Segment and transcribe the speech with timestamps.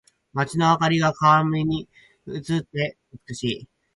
[0.33, 1.87] 街の灯りが川面に
[2.27, 3.67] 映って美しい。